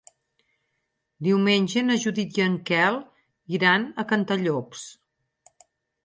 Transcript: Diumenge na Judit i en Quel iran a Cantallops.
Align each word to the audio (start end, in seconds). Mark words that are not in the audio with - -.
Diumenge 1.25 1.83
na 1.89 1.97
Judit 2.05 2.39
i 2.39 2.43
en 2.45 2.55
Quel 2.69 2.97
iran 3.57 3.85
a 4.05 4.05
Cantallops. 4.13 4.87